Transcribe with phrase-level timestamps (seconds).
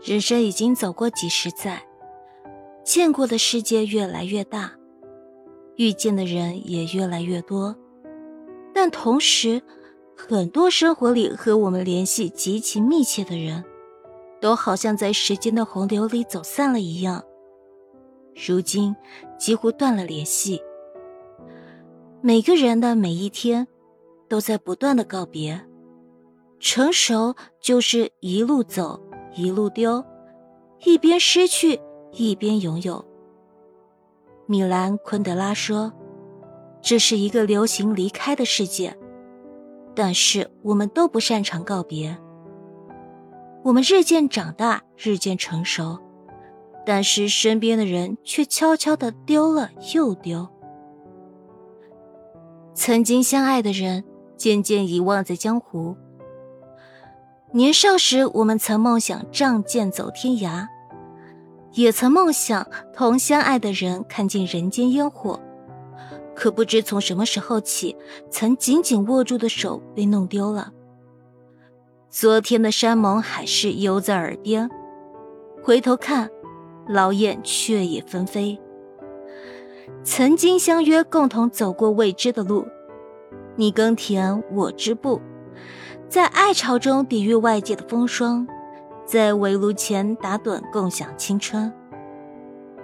[0.00, 1.82] 人生已经走过几十载，
[2.84, 4.72] 见过的世界越来越大，
[5.76, 7.76] 遇见的人也越来越多，
[8.72, 9.60] 但同时，
[10.16, 13.64] 很多生活里和我们联系极其密切的人，
[14.40, 17.24] 都好像在时间的洪流里走散了一样，
[18.46, 18.94] 如今
[19.36, 20.62] 几乎断了联系。
[22.20, 23.66] 每个人的每一天，
[24.28, 25.60] 都在不断的告别。
[26.60, 29.00] 成熟就是一路走。
[29.38, 30.04] 一路丢，
[30.84, 33.04] 一边失去，一边拥有。
[34.46, 35.92] 米兰·昆德拉说
[36.82, 38.98] ：“这是一个流行离开的世界，
[39.94, 42.18] 但是我们都不擅长告别。
[43.62, 46.00] 我们日渐长大，日渐成熟，
[46.84, 50.48] 但是身边的人却悄悄的丢了又丢。
[52.74, 54.02] 曾经相爱的人，
[54.36, 55.96] 渐渐遗忘在江湖。”
[57.52, 60.66] 年少时，我们曾梦想仗剑走天涯，
[61.72, 65.40] 也曾梦想同相爱的人看尽人间烟火。
[66.36, 67.96] 可不知从什么时候起，
[68.30, 70.72] 曾紧紧握住的手被弄丢了。
[72.10, 74.68] 昨天的山盟海誓犹在耳边，
[75.62, 76.28] 回头看，
[76.86, 78.60] 老燕却已纷飞。
[80.04, 82.66] 曾经相约共同走过未知的路，
[83.56, 85.18] 你耕田，我织布。
[86.08, 88.48] 在爱巢中抵御外界的风霜，
[89.04, 91.70] 在围炉前打盹共享青春。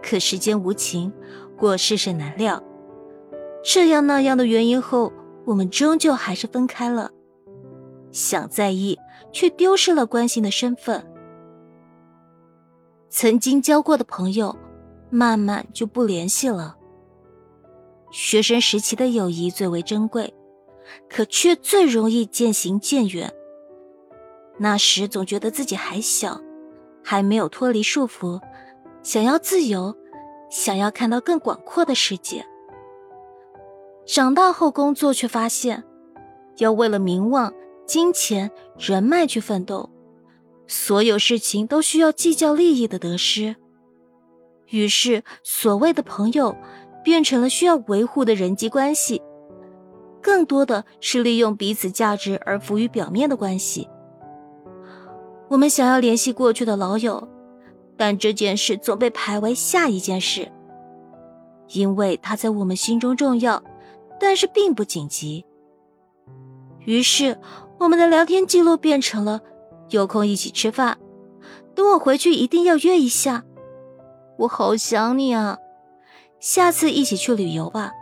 [0.00, 1.12] 可世间无情，
[1.56, 2.62] 过世事难料，
[3.64, 5.12] 这样那样的原因后，
[5.44, 7.10] 我们终究还是分开了。
[8.12, 8.96] 想在意，
[9.32, 11.04] 却丢失了关心的身份。
[13.10, 14.56] 曾经交过的朋友，
[15.10, 16.76] 慢慢就不联系了。
[18.12, 20.32] 学生时期的友谊最为珍贵。
[21.08, 23.32] 可却最容易渐行渐远。
[24.58, 26.40] 那时总觉得自己还小，
[27.04, 28.40] 还没有脱离束缚，
[29.02, 29.96] 想要自由，
[30.50, 32.44] 想要看到更广阔的世界。
[34.04, 35.84] 长大后工作，却发现
[36.56, 37.52] 要为了名望、
[37.86, 39.90] 金钱、人脉去奋斗，
[40.66, 43.54] 所有事情都需要计较利益的得失。
[44.70, 46.56] 于是，所谓的朋友，
[47.04, 49.22] 变成了需要维护的人际关系。
[50.28, 53.88] 更多的是利用彼此价值而浮于表面的关系。
[55.48, 57.26] 我们想要联系过去的老友，
[57.96, 60.52] 但这件事总被排为下一件事，
[61.68, 63.62] 因为他在我们心中重要，
[64.20, 65.46] 但是并不紧急。
[66.80, 67.38] 于是，
[67.78, 69.40] 我们的聊天记录变成了
[69.88, 70.98] 有空一起吃饭，
[71.74, 73.44] 等我回去一定要约一下，
[74.40, 75.56] 我好想你啊，
[76.38, 77.92] 下次一起去旅游吧。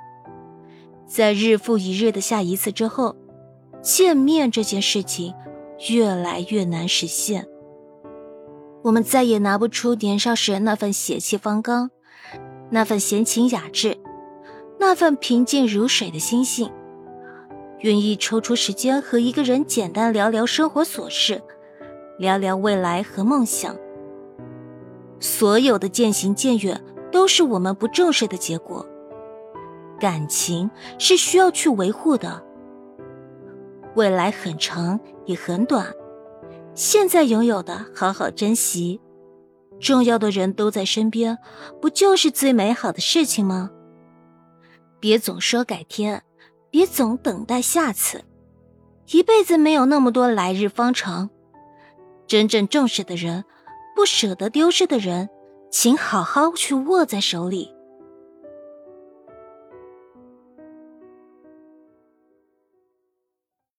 [1.07, 3.15] 在日复一日的下一次之后，
[3.81, 5.33] 见面这件事情
[5.89, 7.47] 越来越难实现。
[8.83, 11.91] 我们再也拿不出年少时那份血气方刚，
[12.71, 13.97] 那份闲情雅致，
[14.79, 16.71] 那份平静如水的心性，
[17.81, 21.43] 愿意抽出时间和一个人简单聊聊生活琐事，
[22.19, 23.77] 聊聊未来和梦想。
[25.19, 26.81] 所有的渐行渐远，
[27.11, 28.87] 都是我们不重视的结果。
[29.99, 32.43] 感情是需要去维护的，
[33.95, 35.93] 未来很长也很短，
[36.75, 39.01] 现在拥有的好好珍惜，
[39.81, 41.39] 重要的人都在身边，
[41.81, 43.71] 不就是最美好的事情吗？
[45.01, 46.23] 别总说改天，
[46.71, 48.25] 别总等待下次，
[49.11, 51.31] 一辈子没有那么多来日方长，
[52.27, 53.45] 真正重视的人，
[53.95, 55.29] 不舍得丢失的人，
[55.71, 57.76] 请好好去握在手里。